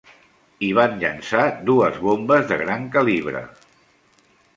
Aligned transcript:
Hi 0.67 0.69
van 0.77 0.95
llençar 1.03 1.43
dues 1.67 1.99
bombes 2.05 2.47
de 2.53 2.57
gran 2.63 2.87
calibre. 2.97 3.43